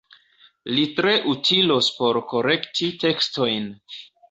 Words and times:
Li 0.77 0.85
tre 0.99 1.13
utilos 1.33 1.91
por 1.99 2.21
korekti 2.33 2.91
tekstojn. 3.07 3.71